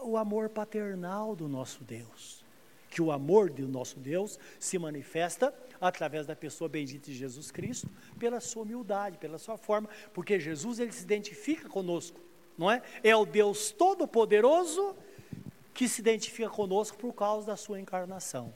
[0.00, 2.42] o amor paternal do nosso Deus.
[2.90, 7.88] Que o amor do nosso Deus se manifesta através da pessoa bendita de Jesus Cristo,
[8.18, 12.20] pela sua humildade, pela sua forma, porque Jesus ele se identifica conosco,
[12.58, 12.82] não é?
[13.02, 14.94] É o Deus todo-poderoso
[15.72, 18.52] que se identifica conosco por causa da sua encarnação.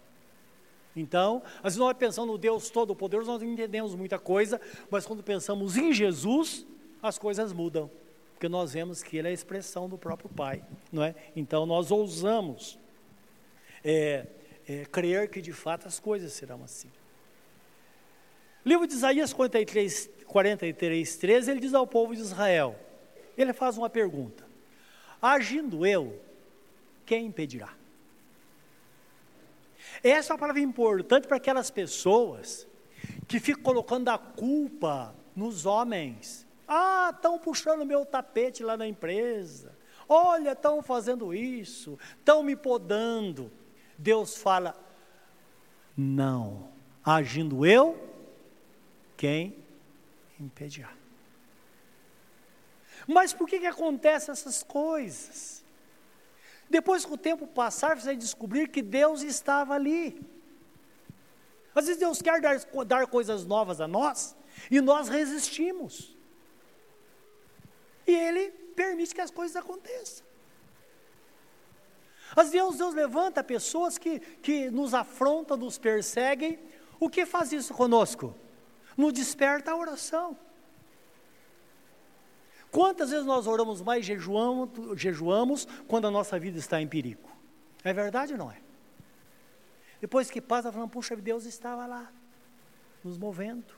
[0.97, 5.77] Então, às vezes nós pensamos no Deus Todo-Poderoso, nós entendemos muita coisa, mas quando pensamos
[5.77, 6.67] em Jesus,
[7.03, 7.91] as coisas mudam,
[8.33, 11.15] porque nós vemos que Ele é a expressão do próprio Pai, não é?
[11.35, 12.79] Então nós ousamos
[13.85, 14.27] é,
[14.67, 16.91] é, crer que de fato as coisas serão assim.
[18.65, 22.79] Livro de Isaías 43, 43, 13, ele diz ao povo de Israel,
[23.37, 24.47] ele faz uma pergunta,
[25.21, 26.19] agindo eu,
[27.05, 27.75] quem impedirá?
[30.03, 32.67] Essa é uma palavra importante para aquelas pessoas
[33.29, 36.47] que ficam colocando a culpa nos homens.
[36.67, 39.77] Ah, estão puxando meu tapete lá na empresa.
[40.09, 43.51] Olha, estão fazendo isso, estão me podando.
[43.99, 44.77] Deus fala:
[45.97, 46.69] não,
[47.05, 47.97] agindo eu,
[49.17, 49.57] quem
[50.39, 50.93] impedirá?
[53.07, 55.65] Mas por que, que acontecem essas coisas?
[56.69, 60.21] Depois que o tempo passar, você vai descobrir que Deus estava ali.
[61.75, 64.35] Às vezes Deus quer dar, dar coisas novas a nós
[64.71, 66.17] e nós resistimos.
[68.07, 70.25] E Ele permite que as coisas aconteçam.
[72.37, 76.59] Às vezes Deus levanta pessoas que, que nos afrontam, nos perseguem.
[76.99, 78.35] O que faz isso conosco?
[78.97, 80.37] Nos desperta a oração.
[82.71, 87.31] Quantas vezes nós oramos mais, jejuamos, jejuamos quando a nossa vida está em perigo?
[87.85, 88.61] É verdade ou não é?
[90.01, 92.13] Depois que passa, falando, puxa, Deus estava lá,
[93.03, 93.73] nos movendo.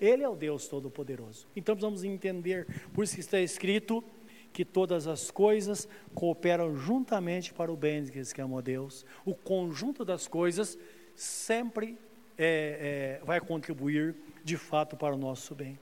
[0.00, 1.48] Ele é o Deus Todo-Poderoso.
[1.56, 4.04] Então precisamos entender, por isso que está escrito
[4.52, 9.04] que todas as coisas cooperam juntamente para o bem daqueles que amam a Deus.
[9.24, 10.78] O conjunto das coisas
[11.14, 11.98] sempre
[12.38, 15.78] é, é, vai contribuir de fato para o nosso bem.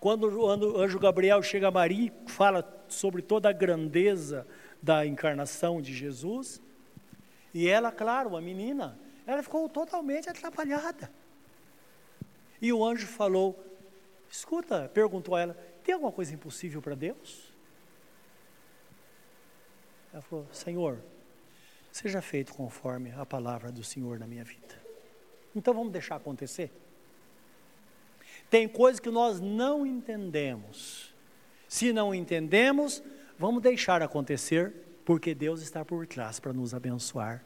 [0.00, 4.46] Quando o anjo Gabriel chega a Maria e fala sobre toda a grandeza
[4.82, 6.60] da encarnação de Jesus,
[7.54, 11.10] e ela, claro, uma menina, ela ficou totalmente atrapalhada.
[12.60, 13.64] E o anjo falou:
[14.30, 17.52] Escuta, perguntou a ela: Tem alguma coisa impossível para Deus?
[20.12, 21.02] Ela falou: Senhor,
[21.90, 24.80] seja feito conforme a palavra do Senhor na minha vida.
[25.54, 26.70] Então vamos deixar acontecer?
[28.48, 31.12] Tem coisas que nós não entendemos.
[31.68, 33.02] Se não entendemos,
[33.38, 37.42] vamos deixar acontecer, porque Deus está por trás para nos abençoar,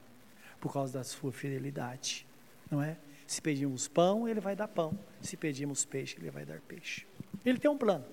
[0.61, 2.27] por causa da sua fidelidade,
[2.71, 2.97] não é?
[3.27, 4.99] Se pedimos pão, Ele vai dar pão.
[5.21, 7.07] Se pedimos peixe, Ele vai dar peixe.
[7.45, 8.05] Ele tem um plano.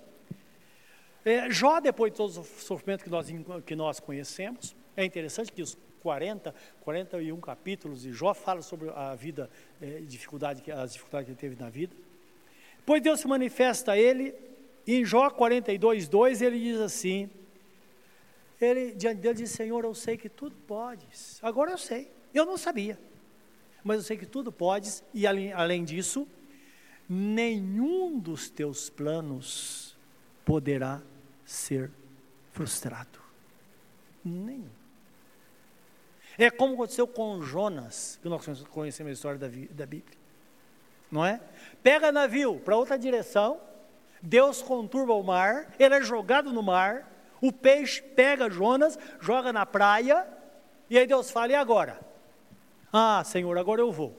[1.25, 3.27] É, Jó, depois de todo o sofrimento que nós,
[3.65, 9.15] que nós conhecemos, é interessante que os 40, 41 capítulos de Jó fala sobre a
[9.15, 9.49] vida,
[9.81, 11.95] é, dificuldade, as dificuldades que ele teve na vida.
[12.86, 14.36] Pois Deus se manifesta a ele,
[14.86, 17.29] e em Jó 42, 2, ele diz assim:
[18.59, 21.39] ele, diante dele, diz: Senhor, eu sei que tudo podes.
[21.41, 22.99] Agora eu sei, eu não sabia,
[23.81, 26.27] mas eu sei que tudo podes, e além, além disso,
[27.07, 29.95] nenhum dos teus planos
[30.43, 31.01] poderá
[31.45, 31.91] ser
[32.51, 33.19] frustrado.
[34.23, 34.69] Nenhum.
[36.38, 40.23] É como aconteceu com Jonas, que nós conhecemos a história da, da Bíblia
[41.13, 41.39] não é?
[41.84, 43.62] Pega navio para outra direção,
[44.19, 47.08] Deus conturba o mar, ele é jogado no mar,
[47.39, 50.27] o peixe pega Jonas, joga na praia,
[50.89, 51.99] e aí Deus fala: e agora?
[52.91, 54.17] Ah, Senhor, agora eu vou.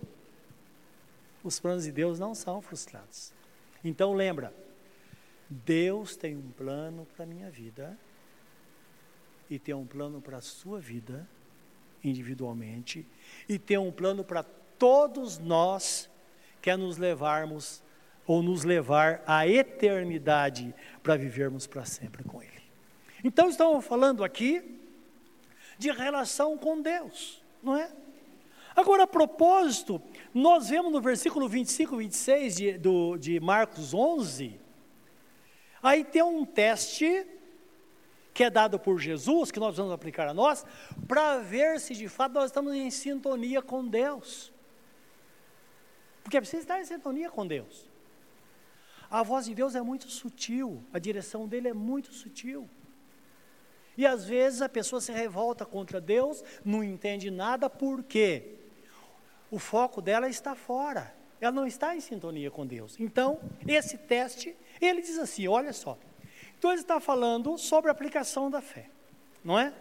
[1.43, 3.33] Os planos de Deus não são frustrados.
[3.83, 4.55] Então lembra,
[5.49, 7.99] Deus tem um plano para a minha vida
[9.49, 11.29] e tem um plano para a sua vida
[12.03, 13.07] individualmente
[13.49, 14.43] e tem um plano para
[14.79, 16.11] todos nós
[16.61, 17.83] que é nos levarmos
[18.27, 22.63] ou nos levar à eternidade para vivermos para sempre com Ele.
[23.23, 24.81] Então estamos falando aqui
[25.79, 27.91] de relação com Deus, não é?
[28.77, 30.03] Agora, a propósito,
[30.33, 34.59] nós vemos no versículo 25 e 26 de, do, de Marcos 11,
[35.85, 37.27] aí tem um teste
[38.33, 40.67] que é dado por Jesus, que nós vamos aplicar a nós,
[41.07, 44.53] para ver se de fato nós estamos em sintonia com Deus.
[46.25, 47.89] Porque é preciso estar em sintonia com Deus.
[49.09, 52.69] A voz de Deus é muito sutil, a direção dele é muito sutil.
[53.97, 58.57] E às vezes a pessoa se revolta contra Deus, não entende nada, por quê?
[59.49, 62.99] O foco dela está fora, ela não está em sintonia com Deus.
[62.99, 65.99] Então, esse teste, ele diz assim: olha só.
[66.59, 68.89] Então, ele está falando sobre a aplicação da fé,
[69.45, 69.73] não é?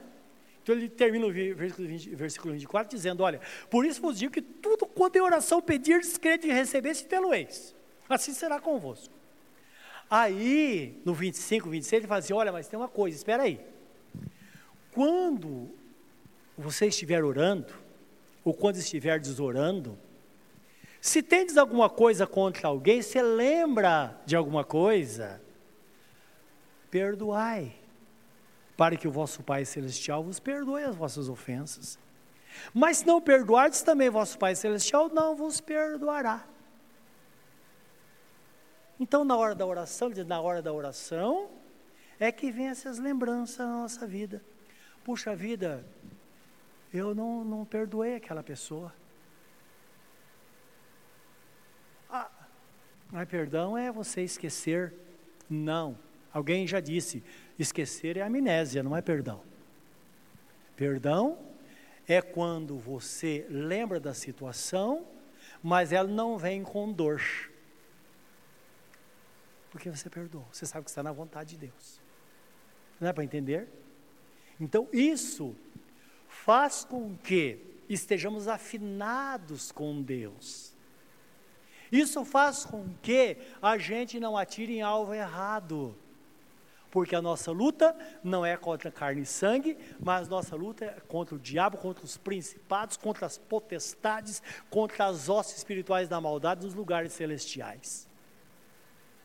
[0.62, 3.40] Então, ele termina o versículo, 20, versículo 24 dizendo: Olha,
[3.70, 7.76] por isso vos digo que tudo quanto em oração pedir, crede e receber, se tê-lo-eis.
[8.10, 9.14] Assim será convosco.
[10.10, 13.60] Aí, no 25, 26, ele fala assim: Olha, mas tem uma coisa, espera aí.
[14.92, 15.70] Quando
[16.58, 17.74] você estiver orando,
[18.44, 19.98] ou quando estiver desorando,
[21.04, 25.42] se tendes alguma coisa contra alguém, você lembra de alguma coisa,
[26.90, 27.76] perdoai,
[28.78, 32.00] para que o vosso Pai Celestial vos perdoe as vossas ofensas.
[32.74, 36.48] Mas se não perdoardes, também vosso Pai Celestial não vos perdoará.
[38.98, 41.52] Então, na hora da oração, na hora da oração,
[42.18, 44.42] é que vem essas lembranças na nossa vida.
[45.04, 45.86] Puxa vida,
[46.94, 49.03] eu não, não perdoei aquela pessoa.
[53.14, 54.92] Mas perdão é você esquecer.
[55.48, 55.96] Não.
[56.34, 57.24] Alguém já disse:
[57.60, 59.40] esquecer é amnésia, não é perdão.
[60.76, 61.38] Perdão
[62.08, 65.06] é quando você lembra da situação,
[65.62, 67.22] mas ela não vem com dor.
[69.70, 72.02] Porque você perdoou, você sabe que está na vontade de Deus.
[73.00, 73.68] Não é para entender?
[74.60, 75.56] Então, isso
[76.28, 80.73] faz com que estejamos afinados com Deus.
[81.94, 85.96] Isso faz com que a gente não atire em alvo errado.
[86.90, 91.36] Porque a nossa luta não é contra carne e sangue, mas nossa luta é contra
[91.36, 96.74] o diabo, contra os principados, contra as potestades, contra as hostes espirituais da maldade nos
[96.74, 98.08] lugares celestiais.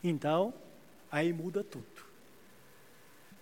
[0.03, 0.53] Então,
[1.11, 2.09] aí muda tudo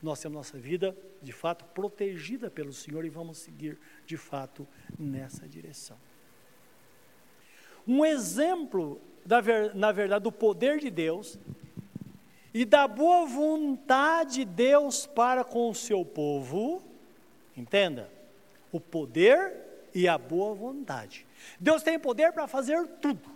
[0.02, 5.48] nós temos nossa vida, de fato, protegida pelo Senhor e vamos seguir, de fato, nessa
[5.48, 5.98] direção.
[7.88, 9.02] Um exemplo,
[9.76, 11.38] na verdade, do poder de Deus
[12.54, 16.82] e da boa vontade de Deus para com o seu povo,
[17.56, 18.10] entenda,
[18.72, 21.26] o poder e a boa vontade.
[21.60, 23.30] Deus tem poder para fazer tudo,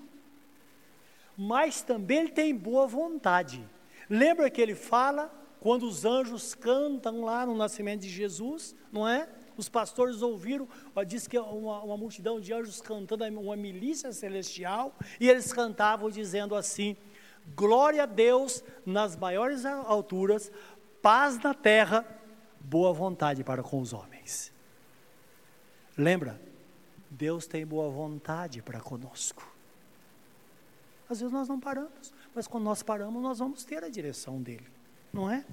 [1.37, 3.63] mas também Ele tem boa vontade.
[4.09, 9.27] Lembra que Ele fala quando os anjos cantam lá no nascimento de Jesus, não é?
[9.57, 10.67] Os pastores ouviram,
[11.05, 16.55] diz que uma, uma multidão de anjos cantando, uma milícia celestial, e eles cantavam dizendo
[16.55, 16.95] assim:
[17.55, 20.51] Glória a Deus nas maiores alturas,
[21.01, 22.05] paz na terra,
[22.59, 24.51] boa vontade para com os homens.
[25.97, 26.39] Lembra?
[27.09, 29.49] Deus tem boa vontade para conosco.
[31.09, 34.81] Às vezes nós não paramos, mas quando nós paramos, nós vamos ter a direção dele
[35.13, 35.45] não é?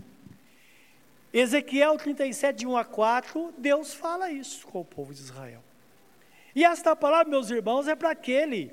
[1.33, 5.63] Ezequiel 37, de 1 a 4, Deus fala isso com o povo de Israel.
[6.55, 8.73] E esta palavra, meus irmãos, é para aquele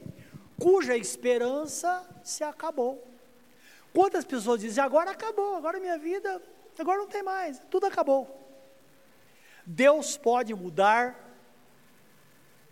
[0.57, 3.05] cuja esperança se acabou.
[3.93, 6.41] Quantas pessoas dizem, agora acabou, agora minha vida,
[6.79, 8.41] agora não tem mais, tudo acabou.
[9.65, 11.15] Deus pode mudar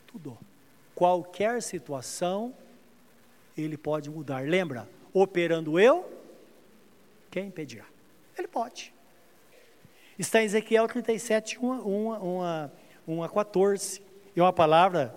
[0.07, 0.37] tudo.
[0.95, 2.55] Qualquer situação,
[3.57, 4.47] Ele pode mudar.
[4.47, 4.87] Lembra?
[5.11, 6.09] Operando eu,
[7.29, 7.85] quem impedirá?
[8.37, 8.93] Ele pode.
[10.17, 12.69] Está em Ezequiel 37, 1, 1,
[13.07, 14.01] 1, 1 a 14.
[14.35, 15.15] É uma palavra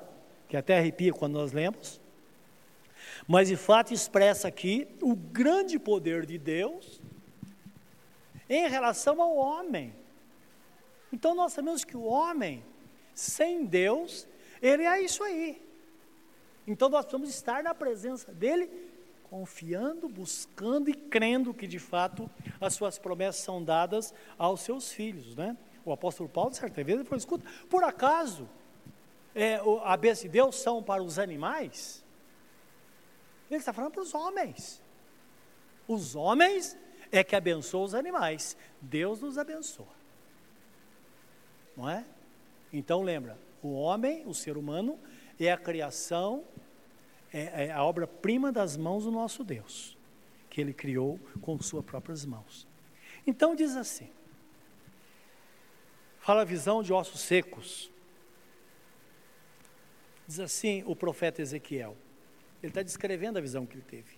[0.49, 2.01] que até arrepia quando nós lemos.
[3.29, 7.01] Mas de fato expressa aqui o grande poder de Deus
[8.49, 9.95] em relação ao homem.
[11.13, 12.65] Então nós sabemos que o homem,
[13.15, 14.27] sem Deus,
[14.63, 15.63] ele é isso aí.
[16.67, 18.71] Então nós precisamos estar na presença dele
[19.31, 25.35] confiando, buscando e crendo que de fato as suas promessas são dadas aos seus filhos,
[25.35, 25.57] né?
[25.85, 28.49] O apóstolo Paulo, certa vez, ele falou: escuta, por acaso
[29.35, 32.05] é, a bênção de Deus são para os animais,
[33.51, 34.83] ele está falando para os homens.
[35.87, 36.77] Os homens
[37.13, 39.95] é que abençoam os animais, Deus nos abençoa.
[41.77, 42.05] Não é?
[42.73, 44.99] Então lembra, o homem, o ser humano,
[45.39, 46.45] é a criação,
[47.37, 49.97] é, é a obra-prima das mãos do nosso Deus,
[50.49, 52.67] que ele criou com suas próprias mãos.
[53.27, 54.09] Então diz assim:
[56.19, 57.91] fala a visão de ossos secos.
[60.27, 61.97] Diz assim o profeta Ezequiel.
[62.63, 64.17] Ele está descrevendo a visão que ele teve.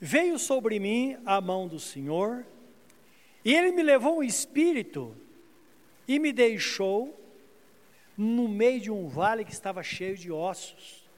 [0.00, 2.46] Veio sobre mim a mão do Senhor,
[3.44, 5.14] e ele me levou um espírito
[6.06, 7.18] e me deixou
[8.16, 11.09] no meio de um vale que estava cheio de ossos.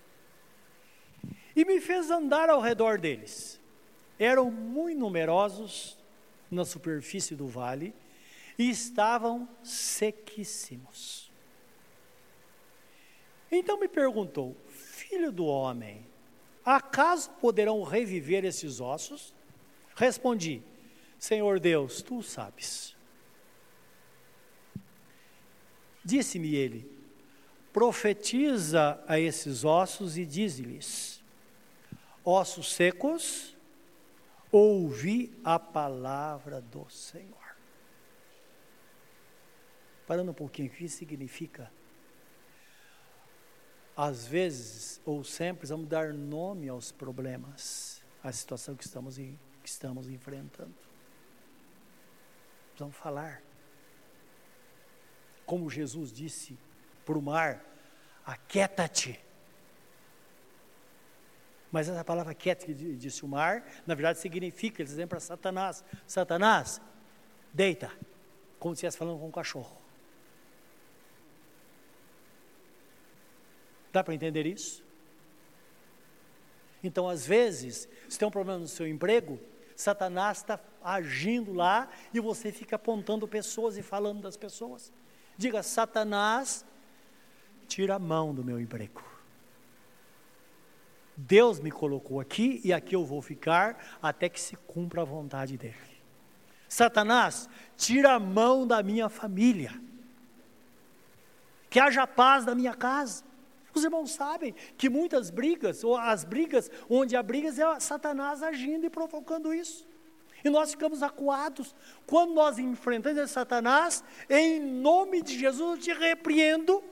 [1.54, 3.60] E me fez andar ao redor deles.
[4.18, 5.98] Eram muito numerosos
[6.50, 7.94] na superfície do vale
[8.58, 11.30] e estavam sequíssimos.
[13.50, 16.06] Então me perguntou: Filho do homem,
[16.64, 19.34] acaso poderão reviver esses ossos?
[19.94, 20.62] Respondi:
[21.18, 22.96] Senhor Deus, tu sabes.
[26.04, 26.90] Disse-me ele:
[27.72, 31.11] Profetiza a esses ossos e diz-lhes:
[32.24, 33.56] Ossos secos,
[34.50, 37.56] ouvi a palavra do Senhor.
[40.06, 41.70] Parando um pouquinho, o que significa
[43.96, 50.08] às vezes ou sempre vamos dar nome aos problemas, à situação que estamos, que estamos
[50.08, 50.74] enfrentando.
[52.78, 53.42] Vamos falar.
[55.44, 56.58] Como Jesus disse
[57.04, 57.64] para o mar:
[58.24, 59.20] aquieta-te.
[61.72, 65.82] Mas essa palavra quieta que disse o mar, na verdade significa, eles dizem para Satanás:
[66.06, 66.80] Satanás,
[67.52, 67.90] deita,
[68.58, 69.80] como se estivesse falando com um cachorro.
[73.90, 74.84] Dá para entender isso?
[76.84, 79.38] Então, às vezes, se tem um problema no seu emprego,
[79.74, 84.92] Satanás está agindo lá e você fica apontando pessoas e falando das pessoas.
[85.36, 86.66] Diga, Satanás,
[87.66, 89.11] tira a mão do meu emprego.
[91.22, 95.56] Deus me colocou aqui e aqui eu vou ficar até que se cumpra a vontade
[95.56, 95.76] dele.
[96.68, 99.72] Satanás, tira a mão da minha família.
[101.70, 103.22] Que haja paz na minha casa.
[103.72, 108.84] Os irmãos sabem que muitas brigas, ou as brigas, onde há brigas, é Satanás agindo
[108.84, 109.86] e provocando isso.
[110.44, 111.74] E nós ficamos acuados.
[112.04, 116.82] Quando nós enfrentamos Satanás, em nome de Jesus eu te repreendo,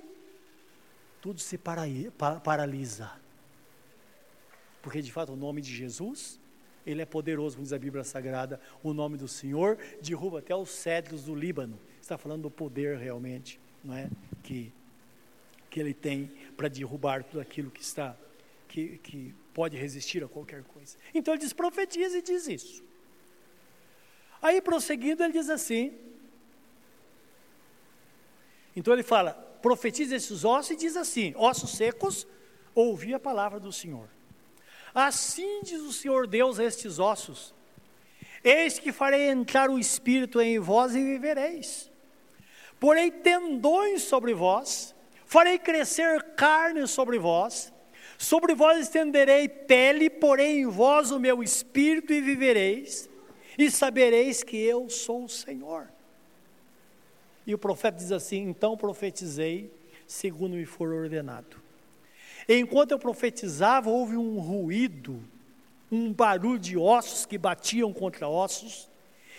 [1.21, 3.20] tudo se paralisa.
[4.83, 6.41] Porque de fato o nome de Jesus,
[6.87, 10.71] ele é poderoso, como diz a Bíblia Sagrada, o nome do Senhor derruba até os
[10.71, 11.79] cedros do Líbano.
[12.01, 14.09] Está falando do poder realmente, não é?
[14.43, 14.73] Que
[15.71, 18.17] que ele tem para derrubar tudo aquilo que está,
[18.69, 20.97] que, que pode resistir a qualquer coisa.
[21.15, 22.83] Então ele diz: profetiza e diz isso.
[24.43, 25.97] Aí prosseguindo, ele diz assim.
[28.75, 32.27] Então ele fala: profetiza esses ossos e diz assim: ossos secos,
[32.75, 34.09] ouvi a palavra do Senhor.
[34.95, 37.55] Assim diz o Senhor Deus a estes ossos:
[38.43, 41.91] Eis que farei entrar o espírito em vós e vivereis.
[42.79, 44.95] Porei tendões sobre vós
[45.31, 47.73] farei crescer carne sobre vós,
[48.19, 53.09] sobre vós estenderei pele, porém em vós o meu espírito e vivereis,
[53.57, 55.89] e sabereis que eu sou o Senhor.
[57.47, 59.73] E o profeta diz assim: Então profetizei,
[60.05, 61.63] segundo me for ordenado.
[62.49, 65.23] Enquanto eu profetizava, houve um ruído,
[65.91, 68.89] um barulho de ossos que batiam contra ossos,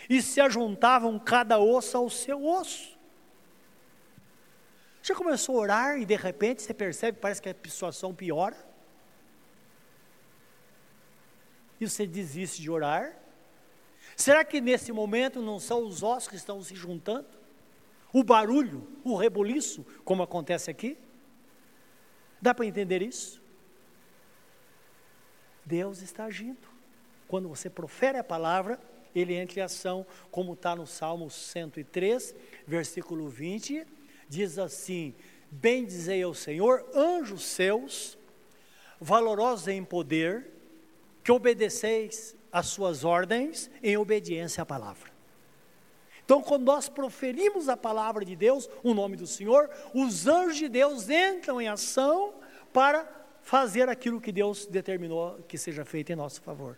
[0.10, 2.98] e se ajuntavam cada osso ao seu osso.
[5.04, 8.58] Já começou a orar e de repente você percebe, parece que a situação piora?
[11.80, 13.18] E você desiste de orar?
[14.16, 17.28] Será que nesse momento não são os ossos que estão se juntando?
[18.14, 20.98] O barulho, o rebuliço, como acontece aqui?
[22.42, 23.42] Dá para entender isso?
[25.64, 26.68] Deus está agindo.
[27.28, 28.80] Quando você profere a palavra,
[29.14, 32.34] ele entra em ação, como está no Salmo 103,
[32.66, 33.86] versículo 20
[34.32, 35.14] diz assim:
[35.52, 38.18] Bendizei ao Senhor, anjos seus,
[39.00, 40.50] valorosos em poder,
[41.22, 45.11] que obedeceis às suas ordens em obediência à palavra.
[46.32, 50.70] Então, quando nós proferimos a palavra de Deus, o nome do Senhor, os anjos de
[50.70, 52.34] Deus entram em ação
[52.72, 53.06] para
[53.42, 56.78] fazer aquilo que Deus determinou que seja feito em nosso favor.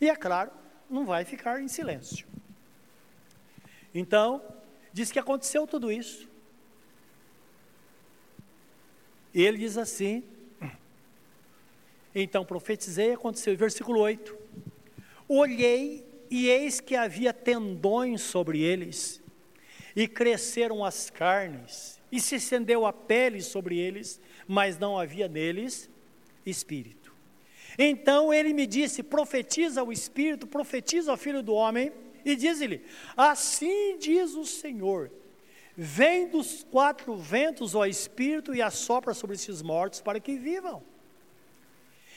[0.00, 0.52] E é claro,
[0.88, 2.24] não vai ficar em silêncio.
[3.92, 4.40] Então,
[4.92, 6.28] diz que aconteceu tudo isso.
[9.34, 10.22] Ele diz assim:
[12.14, 14.38] Então profetizei, aconteceu, versículo 8:
[15.26, 19.22] Olhei e eis que havia tendões sobre eles,
[19.94, 25.88] e cresceram as carnes, e se estendeu a pele sobre eles, mas não havia neles
[26.44, 27.14] espírito.
[27.78, 31.92] Então ele me disse: Profetiza o espírito, profetiza o filho do homem,
[32.24, 32.84] e diz-lhe:
[33.16, 35.10] Assim diz o Senhor
[35.76, 40.82] Vem dos quatro ventos, ó Espírito, e assopra sobre esses mortos para que vivam.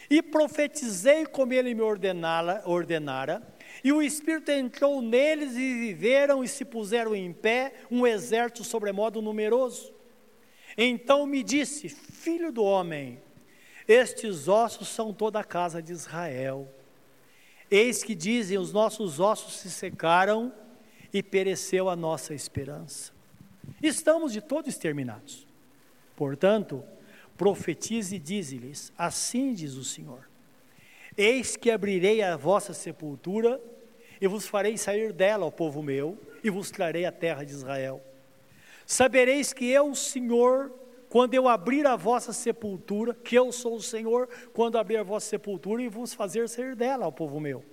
[0.09, 3.41] E profetizei como ele me ordenara, ordenara,
[3.83, 9.21] e o Espírito entrou neles e viveram e se puseram em pé um exército sobremodo
[9.21, 9.93] numeroso.
[10.77, 13.19] Então me disse: Filho do homem,
[13.87, 16.67] estes ossos são toda a casa de Israel.
[17.69, 20.53] Eis que dizem: os nossos ossos se secaram
[21.13, 23.11] e pereceu a nossa esperança.
[23.81, 25.47] Estamos de todos exterminados.
[26.15, 26.83] Portanto,
[27.37, 30.26] profetize e dize-lhes: Assim diz o Senhor:
[31.17, 33.59] Eis que abrirei a vossa sepultura
[34.21, 38.01] e vos farei sair dela, ó povo meu, e vos trarei a terra de Israel.
[38.85, 40.71] Sabereis que eu, o Senhor,
[41.09, 45.27] quando eu abrir a vossa sepultura, que eu sou o Senhor, quando abrir a vossa
[45.27, 47.63] sepultura e vos fazer sair dela, ó povo meu.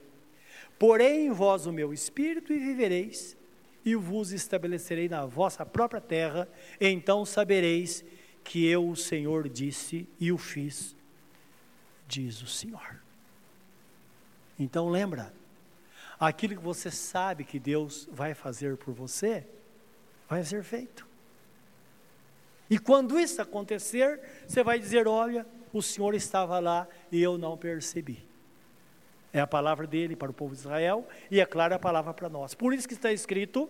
[0.78, 3.36] Porém em vós o meu espírito e vivereis,
[3.84, 6.48] e vos estabelecerei na vossa própria terra,
[6.80, 8.02] então sabereis
[8.42, 10.96] que eu, o Senhor, disse e o fiz,
[12.08, 13.03] diz o Senhor.
[14.58, 15.32] Então lembra,
[16.18, 19.46] aquilo que você sabe que Deus vai fazer por você,
[20.28, 21.06] vai ser feito.
[22.70, 27.56] E quando isso acontecer, você vai dizer: Olha, o Senhor estava lá e eu não
[27.56, 28.24] percebi.
[29.32, 32.28] É a palavra dele para o povo de Israel e é claro a palavra para
[32.28, 32.54] nós.
[32.54, 33.68] Por isso que está escrito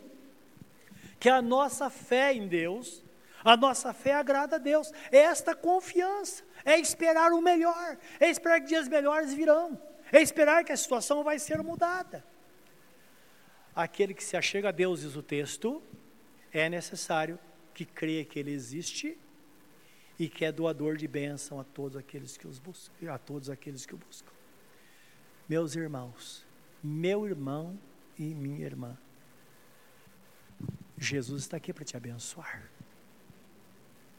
[1.19, 3.03] que a nossa fé em Deus,
[3.43, 4.93] a nossa fé agrada a Deus.
[5.11, 9.81] É esta confiança, é esperar o melhor, é esperar que dias melhores virão,
[10.17, 12.25] é esperar que a situação vai ser mudada.
[13.75, 15.83] Aquele que se achega a Deus, diz o texto,
[16.53, 17.39] é necessário
[17.75, 19.19] que creia que Ele existe
[20.19, 23.85] e que é doador de bênção a todos aqueles que os buscam, a todos aqueles
[23.85, 24.33] que o buscam.
[25.49, 26.47] Meus irmãos,
[26.83, 27.79] meu irmão
[28.17, 28.97] e minha irmã,
[30.97, 32.71] Jesus está aqui para te abençoar.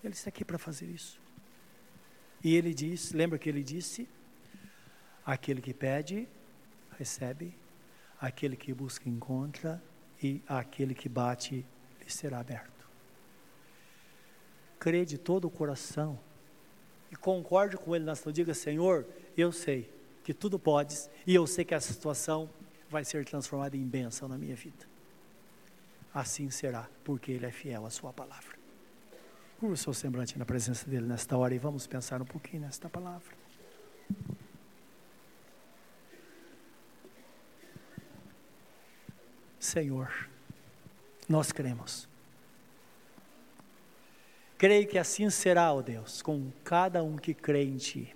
[0.04, 1.20] Ele está aqui para fazer isso.
[2.44, 4.08] E ele diz, lembra que ele disse?
[5.26, 6.28] Aquele que pede,
[6.98, 7.58] recebe,
[8.20, 9.82] aquele que busca, encontra,
[10.22, 11.66] e aquele que bate,
[12.02, 12.88] lhe será aberto.
[14.80, 16.20] Crê de todo o coração
[17.12, 19.06] e concorde com ele nessa diga, Senhor,
[19.36, 19.90] eu sei
[20.24, 22.50] que tudo podes e eu sei que essa situação
[22.90, 24.86] vai ser transformada em bênção na minha vida.
[26.14, 28.56] Assim será, porque Ele é fiel à Sua palavra.
[29.60, 32.90] Curva o seu semblante na presença dEle nesta hora e vamos pensar um pouquinho nesta
[32.90, 33.45] palavra.
[39.66, 40.30] Senhor,
[41.28, 42.08] nós cremos.
[44.58, 48.16] Creio que assim será, ó Deus, com cada um que crê em Ti,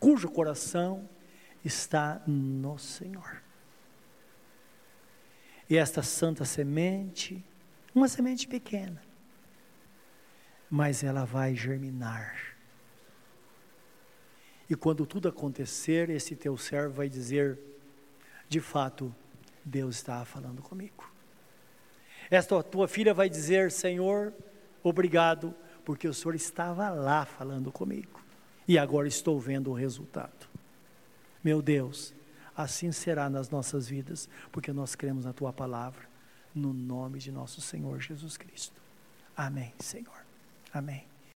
[0.00, 1.08] cujo coração
[1.64, 3.42] está no Senhor.
[5.68, 7.44] E esta santa semente,
[7.94, 9.02] uma semente pequena,
[10.70, 12.56] mas ela vai germinar.
[14.70, 17.58] E quando tudo acontecer, esse teu servo vai dizer:
[18.48, 19.14] de fato,
[19.66, 21.10] Deus está falando comigo.
[22.30, 24.32] Esta tua filha vai dizer: Senhor,
[24.80, 25.52] obrigado,
[25.84, 28.20] porque o Senhor estava lá falando comigo.
[28.68, 30.48] E agora estou vendo o resultado.
[31.42, 32.14] Meu Deus,
[32.56, 36.08] assim será nas nossas vidas, porque nós cremos na tua palavra,
[36.54, 38.80] no nome de nosso Senhor Jesus Cristo.
[39.36, 40.24] Amém, Senhor.
[40.72, 41.15] Amém.